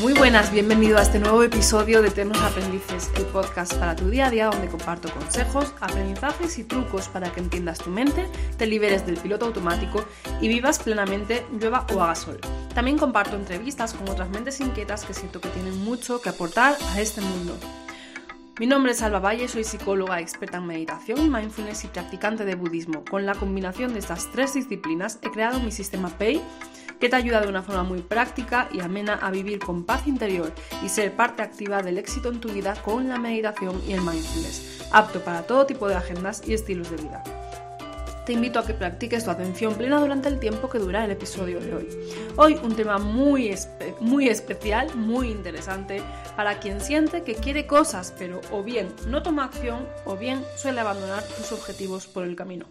Muy 0.00 0.12
buenas, 0.12 0.50
bienvenido 0.50 0.98
a 0.98 1.02
este 1.02 1.20
nuevo 1.20 1.44
episodio 1.44 2.02
de 2.02 2.08
Eternos 2.08 2.42
Aprendices, 2.42 3.12
el 3.16 3.26
podcast 3.26 3.74
para 3.74 3.94
tu 3.94 4.10
día 4.10 4.26
a 4.26 4.30
día 4.30 4.46
donde 4.46 4.66
comparto 4.66 5.08
consejos, 5.08 5.72
aprendizajes 5.80 6.58
y 6.58 6.64
trucos 6.64 7.06
para 7.06 7.30
que 7.30 7.38
entiendas 7.38 7.78
tu 7.78 7.90
mente, 7.90 8.26
te 8.58 8.66
liberes 8.66 9.06
del 9.06 9.18
piloto 9.18 9.46
automático 9.46 10.04
y 10.40 10.48
vivas 10.48 10.80
plenamente, 10.80 11.46
llueva 11.60 11.86
o 11.94 12.02
haga 12.02 12.16
sol. 12.16 12.40
También 12.74 12.98
comparto 12.98 13.36
entrevistas 13.36 13.94
con 13.94 14.08
otras 14.08 14.30
mentes 14.30 14.60
inquietas 14.60 15.04
que 15.04 15.14
siento 15.14 15.40
que 15.40 15.48
tienen 15.50 15.84
mucho 15.84 16.20
que 16.20 16.28
aportar 16.28 16.76
a 16.92 17.00
este 17.00 17.20
mundo. 17.20 17.56
Mi 18.58 18.66
nombre 18.66 18.92
es 18.92 19.02
Alba 19.02 19.20
Valle, 19.20 19.46
soy 19.46 19.62
psicóloga 19.62 20.20
experta 20.20 20.58
en 20.58 20.66
meditación, 20.66 21.30
mindfulness 21.30 21.84
y 21.84 21.88
practicante 21.88 22.44
de 22.44 22.56
budismo. 22.56 23.04
Con 23.04 23.26
la 23.26 23.34
combinación 23.34 23.92
de 23.92 24.00
estas 24.00 24.30
tres 24.32 24.54
disciplinas 24.54 25.20
he 25.22 25.30
creado 25.30 25.60
mi 25.60 25.70
sistema 25.70 26.08
PEI 26.08 26.40
que 27.04 27.10
te 27.10 27.16
ayuda 27.16 27.42
de 27.42 27.48
una 27.48 27.62
forma 27.62 27.82
muy 27.82 28.00
práctica 28.00 28.66
y 28.72 28.80
amena 28.80 29.16
a 29.16 29.30
vivir 29.30 29.58
con 29.58 29.84
paz 29.84 30.06
interior 30.06 30.50
y 30.82 30.88
ser 30.88 31.12
parte 31.12 31.42
activa 31.42 31.82
del 31.82 31.98
éxito 31.98 32.30
en 32.30 32.40
tu 32.40 32.48
vida 32.48 32.74
con 32.82 33.10
la 33.10 33.18
meditación 33.18 33.78
y 33.86 33.92
el 33.92 34.00
mindfulness, 34.00 34.88
apto 34.90 35.20
para 35.20 35.42
todo 35.42 35.66
tipo 35.66 35.86
de 35.86 35.96
agendas 35.96 36.40
y 36.48 36.54
estilos 36.54 36.90
de 36.90 36.96
vida. 36.96 37.22
Te 38.24 38.32
invito 38.32 38.58
a 38.58 38.66
que 38.66 38.72
practiques 38.72 39.22
tu 39.22 39.30
atención 39.30 39.74
plena 39.74 40.00
durante 40.00 40.30
el 40.30 40.40
tiempo 40.40 40.70
que 40.70 40.78
dura 40.78 41.04
el 41.04 41.10
episodio 41.10 41.60
de 41.60 41.74
hoy. 41.74 41.88
Hoy 42.36 42.58
un 42.62 42.74
tema 42.74 42.96
muy, 42.96 43.54
muy 44.00 44.30
especial, 44.30 44.96
muy 44.96 45.28
interesante 45.28 46.00
para 46.36 46.58
quien 46.58 46.80
siente 46.80 47.22
que 47.22 47.34
quiere 47.34 47.66
cosas 47.66 48.14
pero 48.18 48.40
o 48.50 48.62
bien 48.62 48.88
no 49.08 49.22
toma 49.22 49.44
acción 49.44 49.86
o 50.06 50.16
bien 50.16 50.42
suele 50.56 50.80
abandonar 50.80 51.22
sus 51.22 51.52
objetivos 51.52 52.06
por 52.06 52.24
el 52.24 52.34
camino. 52.34 52.64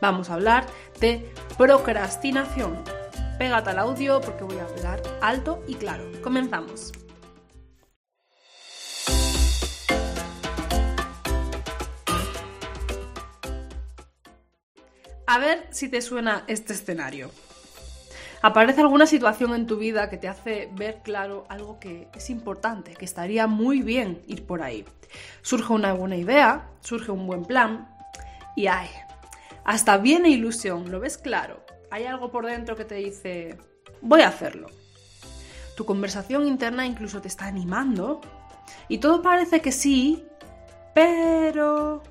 Vamos 0.00 0.30
a 0.30 0.34
hablar 0.34 0.64
de 0.98 1.30
procrastinación 1.58 2.74
Pégate 3.38 3.68
al 3.68 3.78
audio 3.78 4.22
porque 4.22 4.44
voy 4.44 4.56
a 4.56 4.64
hablar 4.64 5.02
alto 5.20 5.62
y 5.68 5.74
claro. 5.74 6.10
Comenzamos. 6.22 6.92
A 15.26 15.38
ver 15.38 15.66
si 15.70 15.90
te 15.90 16.00
suena 16.00 16.44
este 16.46 16.72
escenario. 16.72 17.30
Aparece 18.40 18.80
alguna 18.80 19.06
situación 19.06 19.54
en 19.54 19.66
tu 19.66 19.76
vida 19.76 20.08
que 20.08 20.16
te 20.16 20.28
hace 20.28 20.70
ver 20.72 21.02
claro 21.02 21.44
algo 21.50 21.78
que 21.78 22.08
es 22.14 22.30
importante, 22.30 22.94
que 22.94 23.04
estaría 23.04 23.46
muy 23.46 23.82
bien 23.82 24.22
ir 24.28 24.46
por 24.46 24.62
ahí. 24.62 24.86
Surge 25.42 25.74
una 25.74 25.92
buena 25.92 26.16
idea, 26.16 26.70
surge 26.80 27.10
un 27.10 27.26
buen 27.26 27.44
plan 27.44 27.86
y 28.54 28.68
ay, 28.68 28.88
hasta 29.64 29.98
viene 29.98 30.30
ilusión, 30.30 30.90
lo 30.90 31.00
ves 31.00 31.18
claro, 31.18 31.65
hay 31.90 32.04
algo 32.04 32.30
por 32.30 32.46
dentro 32.46 32.76
que 32.76 32.84
te 32.84 32.96
dice, 32.96 33.58
voy 34.00 34.22
a 34.22 34.28
hacerlo. 34.28 34.68
Tu 35.76 35.84
conversación 35.84 36.46
interna 36.46 36.86
incluso 36.86 37.20
te 37.20 37.28
está 37.28 37.46
animando 37.46 38.20
y 38.88 38.98
todo 38.98 39.22
parece 39.22 39.60
que 39.60 39.72
sí, 39.72 40.24
pero... 40.94 42.02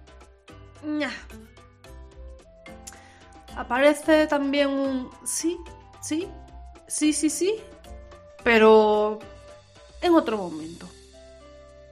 Aparece 3.56 4.28
también 4.28 4.70
un 4.70 5.10
sí, 5.26 5.58
sí, 6.02 6.28
sí, 6.88 7.14
sí, 7.14 7.30
sí, 7.30 7.56
pero 8.44 9.20
en 10.02 10.14
otro 10.14 10.38
momento, 10.38 10.88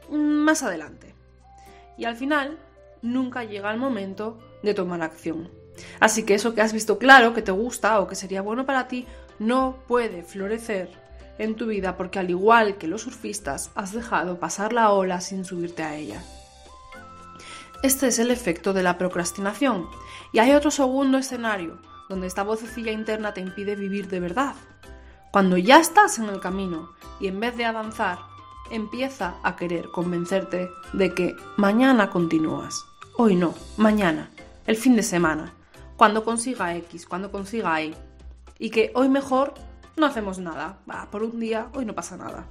más 0.09 0.61
adelante. 0.61 1.15
Y 1.97 2.05
al 2.05 2.15
final, 2.15 2.59
nunca 3.01 3.43
llega 3.43 3.71
el 3.71 3.77
momento 3.77 4.39
de 4.61 4.73
tomar 4.73 5.01
acción. 5.01 5.49
Así 5.99 6.23
que 6.23 6.35
eso 6.35 6.53
que 6.53 6.61
has 6.61 6.73
visto 6.73 6.97
claro, 6.97 7.33
que 7.33 7.41
te 7.41 7.51
gusta 7.51 7.99
o 7.99 8.07
que 8.07 8.15
sería 8.15 8.41
bueno 8.41 8.65
para 8.65 8.87
ti, 8.87 9.07
no 9.39 9.77
puede 9.87 10.23
florecer 10.23 10.89
en 11.37 11.55
tu 11.55 11.67
vida 11.67 11.97
porque 11.97 12.19
al 12.19 12.29
igual 12.29 12.77
que 12.77 12.87
los 12.87 13.01
surfistas 13.01 13.71
has 13.75 13.91
dejado 13.91 14.39
pasar 14.39 14.73
la 14.73 14.91
ola 14.91 15.21
sin 15.21 15.45
subirte 15.45 15.83
a 15.83 15.95
ella. 15.95 16.23
Este 17.81 18.07
es 18.07 18.19
el 18.19 18.31
efecto 18.31 18.71
de 18.71 18.83
la 18.83 18.97
procrastinación. 18.97 19.87
Y 20.31 20.39
hay 20.39 20.53
otro 20.53 20.71
segundo 20.71 21.17
escenario, 21.17 21.79
donde 22.07 22.27
esta 22.27 22.43
vocecilla 22.43 22.91
interna 22.91 23.33
te 23.33 23.41
impide 23.41 23.75
vivir 23.75 24.07
de 24.07 24.21
verdad. 24.21 24.55
Cuando 25.31 25.57
ya 25.57 25.79
estás 25.79 26.17
en 26.19 26.29
el 26.29 26.39
camino 26.39 26.91
y 27.19 27.27
en 27.27 27.39
vez 27.39 27.57
de 27.57 27.65
avanzar, 27.65 28.19
empieza 28.71 29.35
a 29.43 29.55
querer 29.55 29.89
convencerte 29.89 30.69
de 30.93 31.13
que 31.13 31.35
mañana 31.57 32.09
continúas. 32.09 32.85
Hoy 33.17 33.35
no, 33.35 33.53
mañana, 33.77 34.31
el 34.65 34.77
fin 34.77 34.95
de 34.95 35.03
semana, 35.03 35.53
cuando 35.97 36.23
consiga 36.23 36.75
X, 36.75 37.05
cuando 37.05 37.31
consiga 37.31 37.81
Y. 37.81 37.95
Y 38.59 38.69
que 38.69 38.91
hoy 38.95 39.09
mejor 39.09 39.53
no 39.95 40.05
hacemos 40.05 40.39
nada. 40.39 40.79
Va, 40.89 41.09
por 41.11 41.23
un 41.23 41.39
día, 41.39 41.69
hoy 41.73 41.85
no 41.85 41.93
pasa 41.93 42.17
nada. 42.17 42.45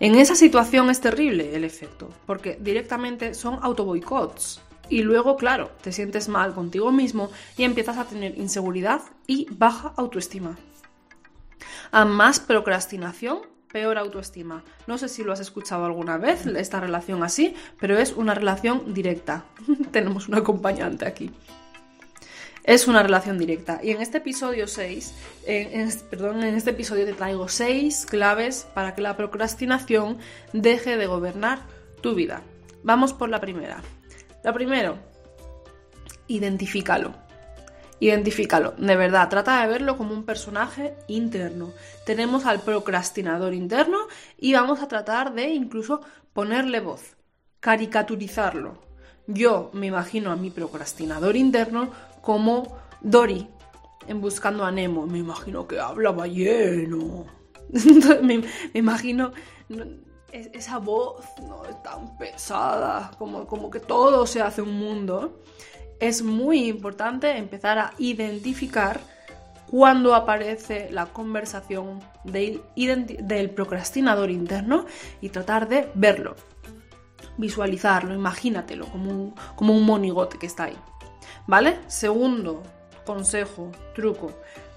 En 0.00 0.14
esa 0.14 0.34
situación 0.34 0.90
es 0.90 1.00
terrible 1.00 1.56
el 1.56 1.64
efecto, 1.64 2.08
porque 2.26 2.56
directamente 2.60 3.34
son 3.34 3.58
autoboicots. 3.62 4.62
Y 4.88 5.02
luego, 5.02 5.36
claro, 5.36 5.70
te 5.82 5.92
sientes 5.92 6.28
mal 6.28 6.54
contigo 6.54 6.92
mismo 6.92 7.30
y 7.56 7.64
empiezas 7.64 7.98
a 7.98 8.04
tener 8.04 8.38
inseguridad 8.38 9.02
y 9.26 9.46
baja 9.50 9.92
autoestima. 9.96 10.56
A 11.90 12.04
más 12.04 12.40
procrastinación, 12.40 13.40
peor 13.70 13.98
autoestima. 13.98 14.62
No 14.86 14.96
sé 14.96 15.08
si 15.08 15.24
lo 15.24 15.32
has 15.32 15.40
escuchado 15.40 15.84
alguna 15.84 16.16
vez, 16.16 16.46
esta 16.46 16.80
relación 16.80 17.22
así, 17.22 17.54
pero 17.80 17.98
es 17.98 18.12
una 18.12 18.34
relación 18.34 18.94
directa. 18.94 19.44
Tenemos 19.90 20.28
un 20.28 20.36
acompañante 20.36 21.06
aquí 21.06 21.30
es 22.68 22.86
una 22.86 23.02
relación 23.02 23.38
directa. 23.38 23.80
Y 23.82 23.92
en 23.92 24.02
este 24.02 24.18
episodio 24.18 24.66
6, 24.66 25.14
perdón, 26.10 26.44
en 26.44 26.54
este 26.54 26.70
episodio 26.70 27.06
te 27.06 27.14
traigo 27.14 27.48
6 27.48 28.04
claves 28.04 28.66
para 28.74 28.94
que 28.94 29.00
la 29.00 29.16
procrastinación 29.16 30.18
deje 30.52 30.98
de 30.98 31.06
gobernar 31.06 31.60
tu 32.02 32.14
vida. 32.14 32.42
Vamos 32.82 33.14
por 33.14 33.30
la 33.30 33.40
primera. 33.40 33.82
La 34.44 34.52
primero, 34.52 34.98
identifícalo. 36.26 37.14
Identifícalo, 38.00 38.72
de 38.72 38.96
verdad, 38.96 39.30
trata 39.30 39.62
de 39.62 39.68
verlo 39.68 39.96
como 39.96 40.12
un 40.12 40.24
personaje 40.24 40.94
interno. 41.08 41.72
Tenemos 42.04 42.44
al 42.44 42.60
procrastinador 42.60 43.54
interno 43.54 43.96
y 44.36 44.52
vamos 44.52 44.82
a 44.82 44.88
tratar 44.88 45.32
de 45.32 45.48
incluso 45.48 46.02
ponerle 46.34 46.80
voz, 46.80 47.16
caricaturizarlo. 47.60 48.87
Yo 49.30 49.68
me 49.74 49.86
imagino 49.86 50.32
a 50.32 50.36
mi 50.36 50.50
procrastinador 50.50 51.36
interno 51.36 51.90
como 52.22 52.78
Dory 53.02 53.46
en 54.06 54.22
Buscando 54.22 54.64
a 54.64 54.72
Nemo. 54.72 55.06
Me 55.06 55.18
imagino 55.18 55.68
que 55.68 55.78
hablaba 55.78 56.26
lleno. 56.26 57.26
me, 58.22 58.42
imagino 58.72 59.32
esa 60.32 60.78
voz 60.78 61.26
no 61.46 61.60
tan 61.84 62.16
pesada, 62.16 63.10
como, 63.18 63.46
como 63.46 63.70
que 63.70 63.80
todo 63.80 64.26
se 64.26 64.40
hace 64.40 64.62
un 64.62 64.78
mundo. 64.78 65.42
Es 66.00 66.22
muy 66.22 66.66
importante 66.66 67.36
empezar 67.36 67.78
a 67.78 67.92
identificar 67.98 68.98
cuando 69.70 70.14
aparece 70.14 70.88
la 70.90 71.04
conversación 71.04 72.00
del 72.24 73.50
procrastinador 73.50 74.30
interno 74.30 74.86
y 75.20 75.28
tratar 75.28 75.68
de 75.68 75.90
verlo, 75.94 76.34
visualizarlo, 77.38 78.14
imagínatelo 78.14 78.86
como 78.86 79.10
un, 79.10 79.34
como 79.56 79.74
un 79.74 79.84
monigote 79.84 80.38
que 80.38 80.46
está 80.46 80.64
ahí. 80.64 80.76
¿Vale? 81.46 81.78
Segundo 81.86 82.62
consejo, 83.06 83.72
truco. 83.94 84.32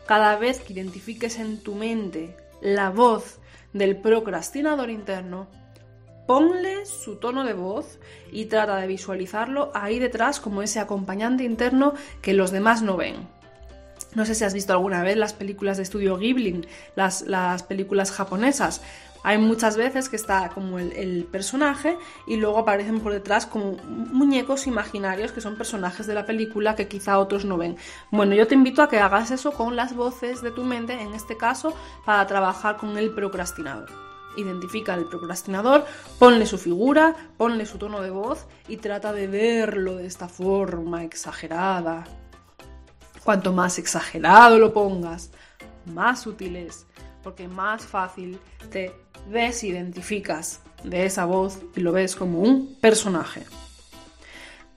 Cada 0.07 0.37
vez 0.37 0.61
que 0.61 0.73
identifiques 0.73 1.37
en 1.37 1.61
tu 1.61 1.75
mente 1.75 2.37
la 2.61 2.89
voz 2.89 3.39
del 3.73 3.97
procrastinador 3.97 4.89
interno, 4.89 5.47
ponle 6.27 6.85
su 6.85 7.17
tono 7.17 7.43
de 7.43 7.53
voz 7.53 7.99
y 8.31 8.45
trata 8.45 8.77
de 8.77 8.87
visualizarlo 8.87 9.71
ahí 9.73 9.99
detrás 9.99 10.39
como 10.39 10.61
ese 10.61 10.79
acompañante 10.79 11.43
interno 11.43 11.93
que 12.21 12.33
los 12.33 12.51
demás 12.51 12.81
no 12.81 12.95
ven. 12.95 13.27
No 14.15 14.25
sé 14.25 14.35
si 14.35 14.43
has 14.43 14.53
visto 14.53 14.73
alguna 14.73 15.03
vez 15.03 15.17
las 15.17 15.33
películas 15.33 15.77
de 15.77 15.83
estudio 15.83 16.17
Ghibli, 16.17 16.67
las, 16.95 17.21
las 17.23 17.63
películas 17.63 18.11
japonesas. 18.11 18.81
Hay 19.23 19.37
muchas 19.37 19.77
veces 19.77 20.09
que 20.09 20.15
está 20.15 20.49
como 20.49 20.79
el, 20.79 21.27
personaje 21.31 21.97
y 22.25 22.37
luego 22.37 22.59
aparecen 22.59 22.99
por 22.99 23.13
detrás 23.13 23.45
como 23.45 23.77
muñecos 23.83 24.65
imaginarios 24.65 25.31
que 25.31 25.41
son 25.41 25.55
personajes 25.55 26.07
de 26.07 26.15
la 26.15 26.25
película 26.25 26.75
que 26.75 26.87
quizá 26.87 27.19
otros 27.19 27.45
no 27.45 27.57
ven. 27.57 27.77
Bueno, 28.09 28.33
yo 28.33 28.47
te 28.47 28.55
invito 28.55 28.81
a 28.81 28.89
que 28.89 28.99
hagas 28.99 29.29
eso 29.31 29.51
con 29.51 29.75
las 29.75 29.95
voces 29.95 30.41
de 30.41 30.51
tu 30.51 30.63
mente, 30.63 30.93
en 30.99 31.13
este 31.13 31.37
caso, 31.37 31.73
para 32.05 32.25
trabajar 32.25 32.77
con 32.77 32.97
el 32.97 33.11
procrastinador. 33.11 33.89
Identifica 34.37 34.93
al 34.93 35.07
procrastinador, 35.07 35.85
ponle 36.17 36.45
su 36.45 36.57
figura, 36.57 37.15
ponle 37.37 37.65
su 37.65 37.77
tono 37.77 38.01
de 38.01 38.09
voz 38.09 38.47
y 38.67 38.77
trata 38.77 39.13
de 39.13 39.27
verlo 39.27 39.97
de 39.97 40.07
esta 40.07 40.27
forma 40.27 41.03
exagerada. 41.03 42.05
Cuanto 43.23 43.53
más 43.53 43.77
exagerado 43.77 44.57
lo 44.57 44.73
pongas, 44.73 45.31
más 45.85 46.25
útil 46.25 46.55
es 46.55 46.87
porque 47.23 47.47
más 47.47 47.83
fácil 47.83 48.39
te 48.69 48.93
desidentificas 49.29 50.61
de 50.83 51.05
esa 51.05 51.25
voz 51.25 51.59
y 51.75 51.81
lo 51.81 51.91
ves 51.91 52.15
como 52.15 52.39
un 52.39 52.75
personaje. 52.79 53.43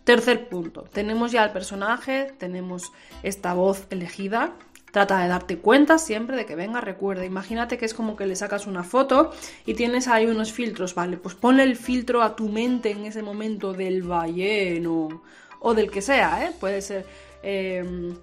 Tercer 0.04 0.48
punto, 0.48 0.82
tenemos 0.82 1.32
ya 1.32 1.44
el 1.44 1.50
personaje, 1.50 2.32
tenemos 2.38 2.92
esta 3.22 3.54
voz 3.54 3.86
elegida. 3.90 4.52
Trata 4.92 5.18
de 5.20 5.28
darte 5.28 5.58
cuenta 5.58 5.98
siempre 5.98 6.36
de 6.36 6.46
que 6.46 6.54
venga, 6.54 6.80
recuerda. 6.80 7.24
Imagínate 7.24 7.78
que 7.78 7.86
es 7.86 7.94
como 7.94 8.14
que 8.14 8.26
le 8.26 8.36
sacas 8.36 8.66
una 8.66 8.84
foto 8.84 9.32
y 9.66 9.74
tienes 9.74 10.06
ahí 10.06 10.26
unos 10.26 10.52
filtros, 10.52 10.94
¿vale? 10.94 11.16
Pues 11.16 11.34
ponle 11.34 11.64
el 11.64 11.76
filtro 11.76 12.22
a 12.22 12.36
tu 12.36 12.48
mente 12.48 12.90
en 12.90 13.06
ese 13.06 13.22
momento 13.22 13.72
del 13.72 14.02
balleno 14.02 15.22
o 15.58 15.74
del 15.74 15.90
que 15.90 16.02
sea, 16.02 16.46
¿eh? 16.46 16.52
Puede 16.60 16.82
ser... 16.82 17.06
Em, 17.42 18.14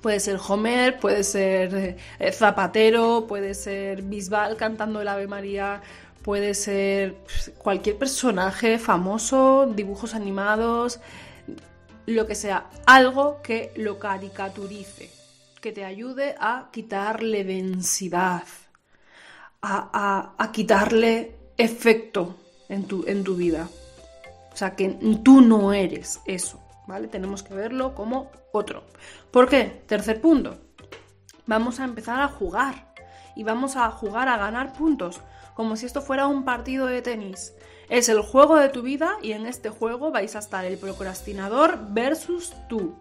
puede 0.00 0.20
ser 0.20 0.38
Homer, 0.46 0.98
puede 0.98 1.24
ser 1.24 1.96
eh, 2.18 2.32
Zapatero, 2.32 3.26
puede 3.26 3.54
ser 3.54 4.02
Bisbal 4.02 4.56
cantando 4.56 5.00
el 5.00 5.08
Ave 5.08 5.26
María, 5.26 5.82
puede 6.22 6.54
ser 6.54 7.16
cualquier 7.58 7.96
personaje 7.98 8.78
famoso, 8.78 9.72
dibujos 9.74 10.14
animados, 10.14 11.00
lo 12.06 12.26
que 12.26 12.34
sea, 12.34 12.66
algo 12.86 13.42
que 13.42 13.72
lo 13.76 13.98
caricaturice, 13.98 15.10
que 15.60 15.72
te 15.72 15.84
ayude 15.84 16.34
a 16.40 16.68
quitarle 16.72 17.44
densidad, 17.44 18.44
a, 19.62 20.50
quitarle 20.52 21.34
efecto 21.56 22.36
en 22.68 22.84
tu, 22.84 23.04
en 23.06 23.24
tu 23.24 23.34
vida. 23.34 23.68
O 24.52 24.56
sea, 24.56 24.74
que 24.74 24.98
tú 25.22 25.40
no 25.40 25.72
eres 25.72 26.20
eso, 26.24 26.60
¿vale? 26.88 27.06
Tenemos 27.06 27.44
que 27.44 27.54
verlo 27.54 27.94
como 27.94 28.32
otro. 28.50 28.82
¿Por 29.30 29.48
qué? 29.48 29.84
Tercer 29.86 30.20
punto. 30.20 30.56
Vamos 31.46 31.78
a 31.78 31.84
empezar 31.84 32.20
a 32.20 32.28
jugar 32.28 32.92
y 33.36 33.44
vamos 33.44 33.76
a 33.76 33.88
jugar 33.90 34.28
a 34.28 34.38
ganar 34.38 34.72
puntos 34.72 35.20
como 35.54 35.76
si 35.76 35.86
esto 35.86 36.00
fuera 36.00 36.26
un 36.26 36.44
partido 36.44 36.86
de 36.86 37.02
tenis. 37.02 37.52
Es 37.88 38.08
el 38.08 38.20
juego 38.22 38.56
de 38.56 38.70
tu 38.70 38.82
vida 38.82 39.16
y 39.22 39.32
en 39.32 39.46
este 39.46 39.70
juego 39.70 40.10
vais 40.10 40.34
a 40.34 40.40
estar 40.40 40.64
el 40.64 40.78
procrastinador 40.78 41.78
versus 41.90 42.54
tú. 42.68 42.96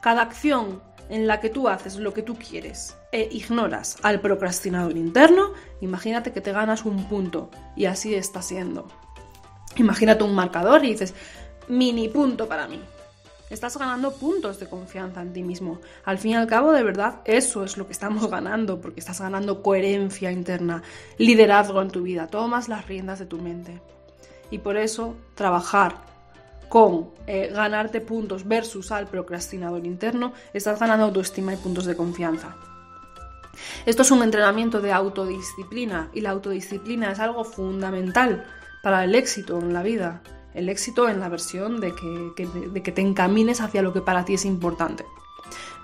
Cada 0.00 0.22
acción 0.22 0.82
en 1.08 1.26
la 1.26 1.40
que 1.40 1.50
tú 1.50 1.68
haces 1.68 1.96
lo 1.96 2.14
que 2.14 2.22
tú 2.22 2.36
quieres 2.36 2.96
e 3.12 3.28
ignoras 3.30 3.98
al 4.02 4.20
procrastinador 4.20 4.96
interno, 4.96 5.52
imagínate 5.80 6.32
que 6.32 6.40
te 6.40 6.52
ganas 6.52 6.84
un 6.84 7.04
punto 7.08 7.50
y 7.76 7.86
así 7.86 8.14
está 8.14 8.40
siendo. 8.40 8.88
Imagínate 9.76 10.24
un 10.24 10.34
marcador 10.34 10.84
y 10.84 10.90
dices, 10.90 11.14
mini 11.68 12.08
punto 12.08 12.48
para 12.48 12.66
mí 12.66 12.80
estás 13.52 13.76
ganando 13.76 14.12
puntos 14.12 14.58
de 14.58 14.66
confianza 14.66 15.20
en 15.20 15.32
ti 15.32 15.42
mismo. 15.42 15.78
Al 16.04 16.18
fin 16.18 16.32
y 16.32 16.36
al 16.36 16.46
cabo, 16.46 16.72
de 16.72 16.82
verdad, 16.82 17.20
eso 17.24 17.64
es 17.64 17.76
lo 17.76 17.86
que 17.86 17.92
estamos 17.92 18.28
ganando, 18.30 18.80
porque 18.80 19.00
estás 19.00 19.20
ganando 19.20 19.62
coherencia 19.62 20.32
interna, 20.32 20.82
liderazgo 21.18 21.82
en 21.82 21.90
tu 21.90 22.02
vida, 22.02 22.28
tomas 22.28 22.68
las 22.68 22.86
riendas 22.88 23.18
de 23.18 23.26
tu 23.26 23.38
mente. 23.38 23.80
Y 24.50 24.58
por 24.58 24.76
eso, 24.76 25.16
trabajar 25.34 25.96
con 26.68 27.10
eh, 27.26 27.50
ganarte 27.52 28.00
puntos 28.00 28.48
versus 28.48 28.90
al 28.90 29.06
procrastinador 29.06 29.84
interno, 29.84 30.32
estás 30.54 30.80
ganando 30.80 31.04
autoestima 31.04 31.52
y 31.52 31.58
puntos 31.58 31.84
de 31.84 31.96
confianza. 31.96 32.56
Esto 33.84 34.00
es 34.00 34.10
un 34.10 34.22
entrenamiento 34.22 34.80
de 34.80 34.92
autodisciplina 34.92 36.08
y 36.14 36.22
la 36.22 36.30
autodisciplina 36.30 37.12
es 37.12 37.18
algo 37.18 37.44
fundamental 37.44 38.46
para 38.82 39.04
el 39.04 39.14
éxito 39.14 39.58
en 39.58 39.74
la 39.74 39.82
vida 39.82 40.22
el 40.54 40.68
éxito 40.68 41.08
en 41.08 41.20
la 41.20 41.28
versión 41.28 41.80
de 41.80 41.94
que, 41.94 42.92
te 42.92 43.00
encamines 43.00 43.60
hacia 43.60 43.82
lo 43.82 43.92
que 43.92 44.00
para 44.00 44.24
ti 44.24 44.34
es 44.34 44.44
importante. 44.44 45.04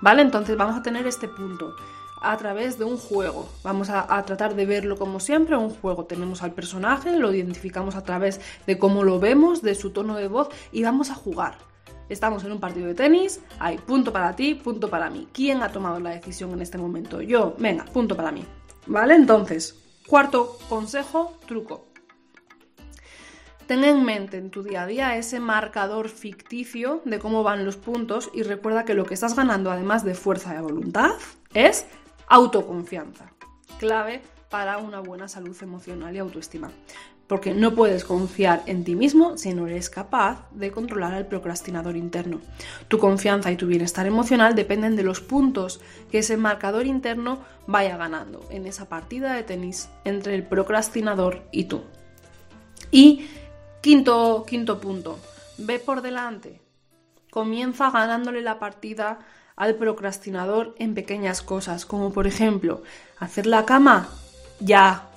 ¿Vale? 0.00 0.22
Entonces 0.22 0.56
vamos 0.56 0.76
a 0.76 0.82
tener 0.82 1.06
este 1.06 1.28
punto 1.28 1.74
a 2.20 2.36
través 2.36 2.78
de 2.78 2.84
un 2.84 2.96
juego. 2.96 3.48
Vamos 3.62 3.90
a, 3.90 4.22
tratar 4.24 4.54
de 4.54 4.66
verlo 4.66 4.96
como 4.96 5.20
siempre, 5.20 5.56
un 5.56 5.70
juego. 5.70 6.04
Tenemos 6.04 6.42
al 6.42 6.52
personaje, 6.52 7.16
lo 7.16 7.32
identificamos 7.32 7.96
a 7.96 8.02
través 8.02 8.40
de 8.66 8.78
cómo 8.78 9.04
lo 9.04 9.20
vemos, 9.20 9.62
de 9.62 9.74
su 9.74 9.90
tono 9.90 10.16
de 10.16 10.28
voz 10.28 10.48
y 10.72 10.82
vamos 10.82 11.10
a 11.10 11.14
jugar. 11.14 11.58
Estamos 12.08 12.42
en 12.44 12.52
un 12.52 12.60
partido 12.60 12.86
de 12.86 12.94
tenis, 12.94 13.40
hay 13.58 13.76
punto 13.76 14.12
para 14.12 14.34
ti, 14.34 14.54
punto 14.54 14.88
para 14.88 15.10
mí. 15.10 15.28
¿Quién 15.32 15.62
ha 15.62 15.70
tomado 15.70 16.00
la 16.00 16.10
decisión 16.10 16.52
en 16.52 16.62
este 16.62 16.78
momento? 16.78 17.20
Yo, 17.20 17.54
venga, 17.58 17.84
punto 17.84 18.16
para 18.16 18.32
mí. 18.32 18.44
¿Vale? 18.86 19.14
Entonces, 19.14 19.78
cuarto 20.06 20.56
consejo, 20.70 21.36
truco. 21.46 21.87
Ten 23.68 23.84
en 23.84 24.02
mente 24.02 24.38
en 24.38 24.48
tu 24.48 24.62
día 24.62 24.84
a 24.84 24.86
día 24.86 25.16
ese 25.18 25.40
marcador 25.40 26.08
ficticio 26.08 27.02
de 27.04 27.18
cómo 27.18 27.42
van 27.42 27.66
los 27.66 27.76
puntos 27.76 28.30
y 28.32 28.42
recuerda 28.42 28.86
que 28.86 28.94
lo 28.94 29.04
que 29.04 29.12
estás 29.12 29.36
ganando 29.36 29.70
además 29.70 30.06
de 30.06 30.14
fuerza 30.14 30.54
de 30.54 30.62
voluntad 30.62 31.10
es 31.52 31.84
autoconfianza, 32.28 33.30
clave 33.78 34.22
para 34.48 34.78
una 34.78 35.00
buena 35.00 35.28
salud 35.28 35.54
emocional 35.60 36.16
y 36.16 36.18
autoestima. 36.18 36.70
Porque 37.26 37.52
no 37.52 37.74
puedes 37.74 38.04
confiar 38.04 38.62
en 38.64 38.84
ti 38.84 38.96
mismo 38.96 39.36
si 39.36 39.52
no 39.52 39.66
eres 39.66 39.90
capaz 39.90 40.48
de 40.50 40.70
controlar 40.70 41.12
al 41.12 41.26
procrastinador 41.26 41.94
interno. 41.94 42.40
Tu 42.88 42.96
confianza 42.96 43.52
y 43.52 43.56
tu 43.56 43.66
bienestar 43.66 44.06
emocional 44.06 44.54
dependen 44.54 44.96
de 44.96 45.02
los 45.02 45.20
puntos 45.20 45.82
que 46.10 46.20
ese 46.20 46.38
marcador 46.38 46.86
interno 46.86 47.40
vaya 47.66 47.98
ganando 47.98 48.46
en 48.48 48.66
esa 48.66 48.88
partida 48.88 49.34
de 49.34 49.42
tenis 49.42 49.90
entre 50.06 50.34
el 50.34 50.42
procrastinador 50.42 51.42
y 51.52 51.64
tú. 51.64 51.82
Y 52.90 53.26
Quinto, 53.80 54.44
quinto 54.44 54.80
punto, 54.80 55.20
ve 55.56 55.78
por 55.78 56.02
delante. 56.02 56.60
Comienza 57.30 57.90
ganándole 57.90 58.42
la 58.42 58.58
partida 58.58 59.20
al 59.54 59.76
procrastinador 59.76 60.74
en 60.78 60.94
pequeñas 60.94 61.42
cosas, 61.42 61.86
como 61.86 62.12
por 62.12 62.26
ejemplo, 62.26 62.82
hacer 63.18 63.46
la 63.46 63.64
cama, 63.64 64.08
ya. 64.58 65.08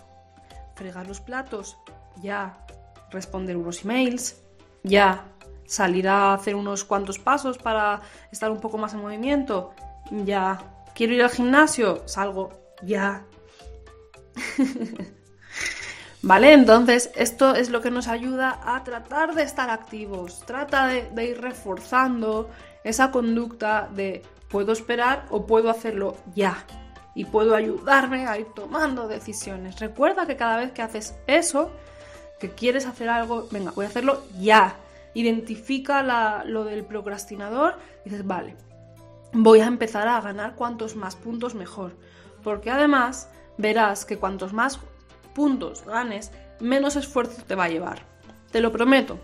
Fregar 0.76 1.08
los 1.08 1.22
platos, 1.22 1.78
ya. 2.22 2.64
Responder 3.10 3.58
unos 3.58 3.84
emails, 3.84 4.40
ya. 4.84 5.26
Salir 5.66 6.08
a 6.08 6.34
hacer 6.34 6.56
unos 6.56 6.84
cuantos 6.84 7.18
pasos 7.18 7.58
para 7.58 8.02
estar 8.32 8.52
un 8.52 8.60
poco 8.60 8.78
más 8.78 8.94
en 8.94 9.02
movimiento, 9.02 9.74
ya. 10.12 10.60
Quiero 10.94 11.14
ir 11.14 11.24
al 11.24 11.32
gimnasio, 11.32 12.08
salgo, 12.08 12.52
ya. 12.84 13.26
¿Vale? 16.24 16.54
Entonces, 16.54 17.12
esto 17.16 17.56
es 17.56 17.72
lo 17.72 17.82
que 17.82 17.90
nos 17.90 18.08
ayuda 18.08 18.60
a 18.64 18.84
tratar 18.84 19.34
de 19.34 19.42
estar 19.42 19.72
activos, 19.72 20.42
trata 20.46 20.86
de, 20.88 21.26
ir 21.26 21.42
reforzando 21.42 22.50
esa 22.84 23.10
conducta 23.10 23.90
de 23.92 24.22
puedo 24.48 24.72
esperar 24.72 25.26
o 25.32 25.48
puedo 25.48 25.70
hacerlo 25.70 26.16
ya 26.36 26.64
y 27.16 27.26
puedo 27.26 27.56
ayudarme 27.56 28.28
a 28.28 28.38
ir 28.38 28.48
tomando 28.54 29.08
decisiones. 29.08 29.80
Recuerda 29.80 30.28
que 30.28 30.36
cada 30.36 30.58
vez 30.58 30.72
que 30.72 30.84
haces 30.84 31.16
eso, 31.26 31.72
que 32.40 32.52
quieres 32.52 32.86
hacer 32.86 33.10
algo, 33.10 33.48
venga, 33.52 33.72
voy 33.72 33.86
a 33.86 33.90
hacerlo 33.90 34.24
ya. 34.40 34.76
Identifica 35.14 36.44
lo 36.46 36.64
del 36.64 36.86
procrastinador 36.86 37.80
y 38.06 38.10
dices, 38.10 38.26
vale, 38.26 38.56
voy 39.34 39.60
a 39.60 39.66
empezar 39.66 40.08
a 40.08 40.22
ganar 40.22 40.56
cuantos 40.56 40.96
más 40.96 41.16
puntos 41.16 41.56
mejor. 41.56 41.94
Porque 42.44 42.70
además 42.70 43.30
verás 43.58 44.06
que 44.06 44.18
cuantos 44.18 44.54
más 44.54 44.80
puntos 45.34 45.86
ganes, 45.86 46.32
menos 46.60 46.96
esfuerzo 46.96 47.44
te 47.48 47.56
va 47.56 47.66
a 47.66 47.70
llevar. 47.70 48.06
Te 48.52 48.62
lo 48.62 48.72
prometo. 48.72 49.20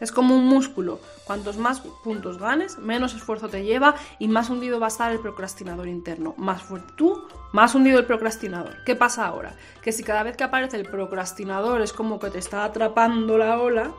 Es 0.00 0.12
como 0.12 0.36
un 0.36 0.46
músculo. 0.46 1.00
Cuantos 1.24 1.56
más 1.56 1.80
puntos 1.80 2.38
ganes, 2.38 2.78
menos 2.78 3.14
esfuerzo 3.14 3.48
te 3.48 3.64
lleva 3.64 3.96
y 4.18 4.28
más 4.28 4.48
hundido 4.48 4.78
va 4.78 4.86
a 4.86 4.88
estar 4.88 5.10
el 5.10 5.18
procrastinador 5.18 5.88
interno. 5.88 6.34
Más 6.36 6.62
fuerte 6.62 6.92
tú, 6.96 7.26
más 7.52 7.74
hundido 7.74 7.98
el 7.98 8.06
procrastinador. 8.06 8.84
¿Qué 8.84 8.94
pasa 8.94 9.26
ahora? 9.26 9.56
Que 9.82 9.92
si 9.92 10.04
cada 10.04 10.22
vez 10.22 10.36
que 10.36 10.44
aparece 10.44 10.76
el 10.76 10.88
procrastinador 10.88 11.82
es 11.82 11.92
como 11.92 12.20
que 12.20 12.30
te 12.30 12.38
está 12.38 12.64
atrapando 12.64 13.38
la 13.38 13.58
ola, 13.58 13.92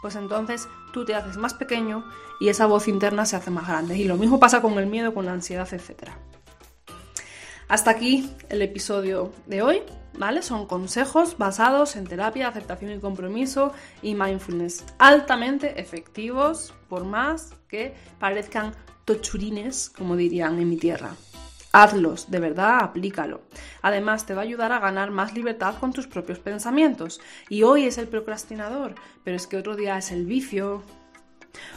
pues 0.00 0.14
entonces 0.14 0.68
tú 0.92 1.04
te 1.04 1.14
haces 1.14 1.36
más 1.36 1.54
pequeño 1.54 2.04
y 2.38 2.48
esa 2.48 2.66
voz 2.66 2.88
interna 2.88 3.26
se 3.26 3.36
hace 3.36 3.50
más 3.50 3.66
grande. 3.66 3.96
Y 3.96 4.04
lo 4.04 4.16
mismo 4.16 4.38
pasa 4.38 4.62
con 4.62 4.78
el 4.78 4.86
miedo, 4.86 5.12
con 5.12 5.26
la 5.26 5.32
ansiedad, 5.32 5.68
etc. 5.72 6.10
Hasta 7.68 7.90
aquí 7.90 8.30
el 8.48 8.62
episodio 8.62 9.32
de 9.46 9.62
hoy. 9.62 9.82
¿Vale? 10.20 10.42
Son 10.42 10.66
consejos 10.66 11.38
basados 11.38 11.96
en 11.96 12.06
terapia, 12.06 12.46
aceptación 12.46 12.92
y 12.92 13.00
compromiso 13.00 13.72
y 14.02 14.14
mindfulness, 14.14 14.84
altamente 14.98 15.80
efectivos, 15.80 16.74
por 16.90 17.04
más 17.04 17.54
que 17.68 17.94
parezcan 18.18 18.74
tochurines, 19.06 19.88
como 19.88 20.16
dirían 20.16 20.60
en 20.60 20.68
mi 20.68 20.76
tierra. 20.76 21.16
Hazlos, 21.72 22.30
de 22.30 22.38
verdad, 22.38 22.80
aplícalo. 22.82 23.40
Además, 23.80 24.26
te 24.26 24.34
va 24.34 24.42
a 24.42 24.44
ayudar 24.44 24.72
a 24.72 24.78
ganar 24.78 25.10
más 25.10 25.32
libertad 25.32 25.76
con 25.80 25.92
tus 25.92 26.06
propios 26.06 26.38
pensamientos. 26.38 27.20
Y 27.48 27.62
hoy 27.62 27.86
es 27.86 27.96
el 27.96 28.08
procrastinador, 28.08 28.96
pero 29.24 29.36
es 29.36 29.46
que 29.46 29.56
otro 29.56 29.74
día 29.74 29.96
es 29.96 30.12
el 30.12 30.26
vicio, 30.26 30.82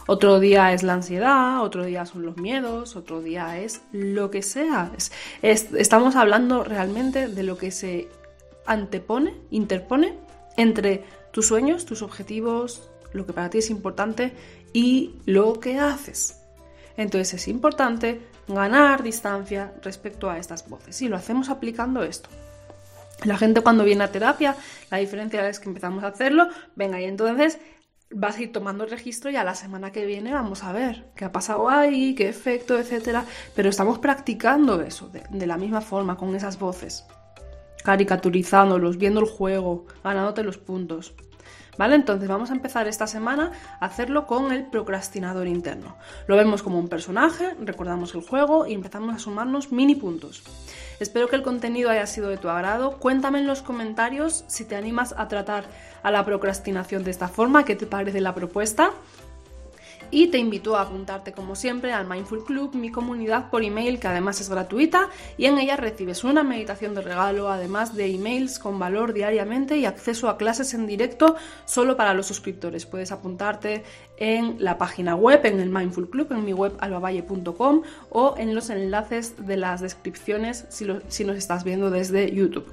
otro 0.06 0.42
día 0.42 0.74
es 0.74 0.84
la 0.84 0.96
ansiedad, 0.96 1.62
otro 1.62 1.86
día 1.86 2.06
son 2.06 2.26
los 2.26 2.36
miedos, 2.36 2.98
otro 2.98 3.22
día 3.22 3.60
es 3.60 3.84
lo 3.94 4.32
que 4.32 4.42
sea. 4.42 4.92
estamos 5.42 6.18
hablando 6.18 6.66
realmente 6.66 7.30
de 7.30 7.44
lo 7.44 7.58
que 7.58 7.72
se 7.72 8.10
antepone, 8.66 9.36
interpone 9.52 10.18
entre 10.58 11.04
tus 11.32 11.48
sueños, 11.48 11.86
tus 11.86 12.02
objetivos, 12.02 12.90
lo 13.14 13.26
que 13.26 13.34
para 13.34 13.50
ti 13.50 13.60
es 13.60 13.70
importante 13.70 14.34
y 14.74 15.16
lo 15.26 15.60
que 15.60 15.80
haces. 15.80 16.42
Entonces 16.98 17.34
es 17.36 17.48
importante 17.48 18.22
ganar 18.48 19.04
distancia 19.04 19.74
respecto 19.82 20.30
a 20.30 20.38
estas 20.38 20.70
voces 20.70 21.02
y 21.02 21.08
lo 21.08 21.16
hacemos 21.16 21.50
aplicando 21.50 22.04
esto. 22.04 22.30
La 23.24 23.38
gente 23.38 23.62
cuando 23.62 23.86
viene 23.86 24.04
a 24.04 24.12
terapia, 24.12 24.56
la 24.92 24.98
diferencia 24.98 25.48
es 25.48 25.60
que 25.60 25.70
empezamos 25.70 26.04
a 26.04 26.08
hacerlo, 26.08 26.50
venga, 26.76 27.00
y 27.00 27.06
entonces 27.06 27.58
vas 28.12 28.38
a 28.38 28.42
ir 28.44 28.52
tomando 28.52 28.86
registro 28.86 29.32
y 29.32 29.38
a 29.38 29.44
la 29.44 29.56
semana 29.56 29.92
que 29.92 30.06
viene 30.06 30.34
vamos 30.34 30.64
a 30.64 30.72
ver 30.72 31.06
qué 31.16 31.26
ha 31.26 31.32
pasado 31.32 31.70
ahí, 31.70 32.16
qué 32.16 32.30
efecto, 32.30 32.78
etcétera. 32.78 33.26
Pero 33.56 33.70
estamos 33.70 34.00
practicando 34.00 34.82
eso 34.82 35.10
de 35.10 35.48
la 35.48 35.58
misma 35.58 35.82
forma, 35.82 36.18
con 36.18 36.36
esas 36.36 36.60
voces, 36.60 37.06
caricaturizándolos, 37.84 38.98
viendo 38.98 39.20
el 39.20 39.28
juego, 39.28 39.86
ganándote 40.04 40.44
los 40.44 40.58
puntos. 40.58 41.14
¿Vale? 41.78 41.96
Entonces 41.96 42.30
vamos 42.30 42.52
a 42.52 42.54
empezar 42.54 42.88
esta 42.88 43.08
semana 43.08 43.52
a 43.80 43.86
hacerlo 43.88 44.28
con 44.28 44.52
el 44.52 44.66
procrastinador 44.68 45.48
interno. 45.48 45.96
Lo 46.28 46.36
vemos 46.36 46.62
como 46.62 46.78
un 46.78 46.88
personaje, 46.88 47.56
recordamos 47.60 48.14
el 48.14 48.22
juego 48.22 48.68
y 48.68 48.74
empezamos 48.74 49.16
a 49.16 49.20
sumarnos 49.20 49.72
mini 49.72 49.96
puntos. 49.96 50.44
Espero 51.00 51.28
que 51.28 51.36
el 51.36 51.42
contenido 51.42 51.90
haya 51.90 52.06
sido 52.06 52.30
de 52.30 52.38
tu 52.38 52.48
agrado. 52.50 53.00
Cuéntame 53.00 53.40
en 53.40 53.48
los 53.48 53.64
comentarios 53.64 54.46
si 54.48 54.66
te 54.66 54.76
animas 54.76 55.16
a 55.18 55.28
tratar 55.28 55.66
a 56.04 56.12
la 56.12 56.24
procrastinación 56.24 57.04
de 57.04 57.12
esta 57.12 57.28
forma, 57.28 57.66
qué 57.66 57.76
te 57.76 57.88
parece 57.88 58.22
la 58.22 58.36
propuesta 58.36 58.92
y 60.12 60.28
te 60.28 60.38
invito 60.38 60.76
a 60.76 60.82
apuntarte 60.82 61.32
como 61.32 61.56
siempre 61.56 61.94
al 61.94 62.08
Mindful 62.08 62.46
Club, 62.46 62.76
mi 62.76 62.92
comunidad 62.92 63.50
por 63.50 63.64
email 63.64 64.00
que 64.00 64.08
además 64.08 64.40
es 64.42 64.50
gratuita 64.50 65.10
y 65.38 65.46
en 65.46 65.58
ella 65.58 65.76
recibes 65.76 66.24
una 66.24 66.44
meditación 66.44 66.96
de 66.96 67.02
regalo 67.02 67.50
además 67.50 67.96
de 67.96 68.08
emails 68.08 68.60
con 68.60 68.80
valor 68.80 69.14
diariamente 69.14 69.78
y 69.78 69.86
acceso 69.86 70.30
a 70.30 70.38
clases 70.38 70.74
en 70.74 70.88
directo 70.88 71.36
solo 71.66 71.98
para 71.98 72.14
los 72.14 72.28
suscriptores. 72.28 72.86
Puedes 72.86 73.12
apuntarte 73.12 73.84
en 74.18 74.56
la 74.60 74.78
página 74.78 75.16
web, 75.16 75.46
en 75.46 75.60
el 75.60 75.70
Mindful 75.70 76.10
Club, 76.10 76.32
en 76.32 76.46
mi 76.46 76.54
web 76.54 76.74
albavalle.com 76.80 77.82
o 78.10 78.36
en 78.38 78.56
los 78.56 78.70
enlaces 78.70 79.46
de 79.46 79.58
las 79.58 79.82
descripciones 79.82 80.66
si, 80.70 80.88
si 81.08 81.26
nos 81.26 81.38
estás 81.38 81.64
viendo 81.64 81.90
desde 81.90 82.34
YouTube. 82.34 82.66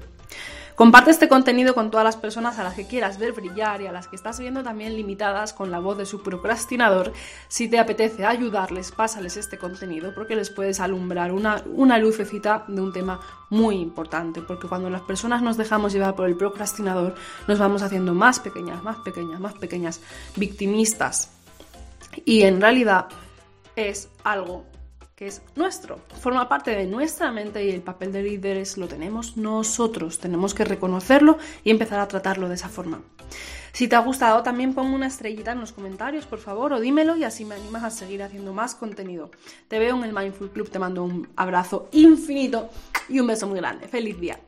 Comparte 0.75 1.11
este 1.11 1.27
contenido 1.27 1.73
con 1.73 1.91
todas 1.91 2.03
las 2.03 2.17
personas 2.17 2.57
a 2.59 2.63
las 2.63 2.75
que 2.75 2.87
quieras 2.87 3.19
ver 3.19 3.33
brillar 3.33 3.81
y 3.81 3.87
a 3.87 3.91
las 3.91 4.07
que 4.07 4.15
estás 4.15 4.39
viendo 4.39 4.63
también 4.63 4.95
limitadas 4.95 5.53
con 5.53 5.71
la 5.71 5.79
voz 5.79 5.97
de 5.97 6.05
su 6.05 6.23
procrastinador. 6.23 7.13
Si 7.47 7.67
te 7.67 7.79
apetece 7.79 8.25
ayudarles, 8.25 8.91
pásales 8.91 9.37
este 9.37 9.57
contenido 9.57 10.13
porque 10.15 10.35
les 10.35 10.49
puedes 10.49 10.79
alumbrar 10.79 11.31
una, 11.31 11.63
una 11.73 11.97
lucecita 11.97 12.65
de 12.67 12.81
un 12.81 12.93
tema 12.93 13.19
muy 13.49 13.75
importante. 13.75 14.41
Porque 14.41 14.67
cuando 14.67 14.89
las 14.89 15.01
personas 15.01 15.41
nos 15.41 15.57
dejamos 15.57 15.93
llevar 15.93 16.15
por 16.15 16.27
el 16.27 16.37
procrastinador, 16.37 17.15
nos 17.47 17.59
vamos 17.59 17.81
haciendo 17.81 18.13
más 18.13 18.39
pequeñas, 18.39 18.81
más 18.83 18.97
pequeñas, 18.97 19.39
más 19.39 19.53
pequeñas, 19.53 20.01
victimistas. 20.35 21.31
Y 22.25 22.41
en 22.43 22.59
realidad 22.59 23.07
es 23.75 24.09
algo 24.23 24.65
que 25.21 25.27
es 25.27 25.43
nuestro, 25.55 25.99
forma 26.19 26.49
parte 26.49 26.71
de 26.71 26.87
nuestra 26.87 27.31
mente 27.31 27.63
y 27.63 27.69
el 27.69 27.83
papel 27.83 28.11
de 28.11 28.23
líderes 28.23 28.75
lo 28.79 28.87
tenemos 28.87 29.37
nosotros, 29.37 30.17
tenemos 30.17 30.55
que 30.55 30.65
reconocerlo 30.65 31.37
y 31.63 31.69
empezar 31.69 31.99
a 31.99 32.07
tratarlo 32.07 32.49
de 32.49 32.55
esa 32.55 32.69
forma. 32.69 33.03
Si 33.71 33.87
te 33.87 33.95
ha 33.95 33.99
gustado, 33.99 34.41
también 34.41 34.73
pongo 34.73 34.95
una 34.95 35.05
estrellita 35.05 35.51
en 35.51 35.59
los 35.59 35.73
comentarios, 35.73 36.25
por 36.25 36.39
favor, 36.39 36.73
o 36.73 36.79
dímelo 36.79 37.17
y 37.17 37.23
así 37.23 37.45
me 37.45 37.53
animas 37.53 37.83
a 37.83 37.91
seguir 37.91 38.23
haciendo 38.23 38.51
más 38.51 38.73
contenido. 38.73 39.29
Te 39.67 39.77
veo 39.77 39.95
en 39.95 40.05
el 40.05 40.11
Mindful 40.11 40.49
Club, 40.49 40.71
te 40.71 40.79
mando 40.79 41.03
un 41.03 41.29
abrazo 41.35 41.87
infinito 41.91 42.71
y 43.07 43.19
un 43.19 43.27
beso 43.27 43.45
muy 43.45 43.59
grande. 43.59 43.87
¡Feliz 43.87 44.19
día! 44.19 44.39